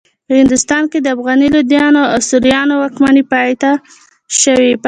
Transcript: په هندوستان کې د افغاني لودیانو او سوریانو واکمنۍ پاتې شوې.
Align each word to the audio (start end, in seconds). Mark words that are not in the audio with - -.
په 0.27 0.33
هندوستان 0.39 0.83
کې 0.91 0.99
د 1.01 1.07
افغاني 1.15 1.47
لودیانو 1.55 2.01
او 2.13 2.19
سوریانو 2.29 2.73
واکمنۍ 2.81 3.23
پاتې 3.31 3.71
شوې. 4.41 4.73